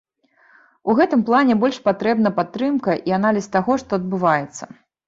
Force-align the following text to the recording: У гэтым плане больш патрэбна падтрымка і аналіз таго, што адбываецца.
У 0.93 0.95
гэтым 0.99 1.21
плане 1.27 1.57
больш 1.65 1.77
патрэбна 1.91 2.33
падтрымка 2.41 2.91
і 3.13 3.17
аналіз 3.21 3.45
таго, 3.59 3.81
што 3.85 3.91
адбываецца. 4.05 4.63